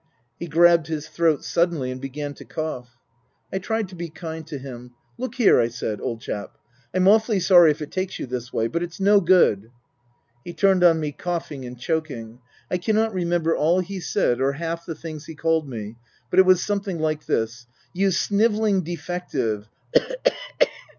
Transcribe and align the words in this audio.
''He 0.39 0.47
grabbed 0.47 0.87
his 0.87 1.07
throat 1.07 1.43
suddenly 1.43 1.91
and 1.91 2.01
began 2.01 2.33
to 2.33 2.43
cough. 2.43 2.97
I 3.53 3.59
tried 3.59 3.87
to 3.89 3.95
be 3.95 4.09
kind 4.09 4.47
to 4.47 4.57
him." 4.57 4.95
Look 5.19 5.35
here," 5.35 5.59
I 5.61 5.67
said," 5.67 6.01
old 6.01 6.21
chap. 6.21 6.57
I'm 6.91 7.07
awfully 7.07 7.39
sorry 7.39 7.69
if 7.69 7.83
it 7.83 7.91
takes 7.91 8.17
you 8.17 8.25
this 8.25 8.51
way. 8.51 8.65
But 8.65 8.81
it's 8.81 8.99
no 8.99 9.19
good." 9.21 9.69
He 10.43 10.53
turned 10.53 10.83
on 10.83 10.99
me 10.99 11.11
coughing 11.11 11.65
and 11.65 11.77
choking. 11.79 12.39
I 12.71 12.79
cannot 12.79 13.13
remember 13.13 13.55
all 13.55 13.79
he 13.79 13.99
said 13.99 14.41
or 14.41 14.53
half 14.53 14.87
the 14.87 14.95
things 14.95 15.27
he 15.27 15.35
called 15.35 15.69
me, 15.69 15.97
but 16.31 16.39
it 16.39 16.47
was 16.47 16.63
something 16.63 16.97
like 16.97 17.27
this:" 17.27 17.67
You 17.93 18.09
snivelling 18.09 18.81
defective." 18.81 19.67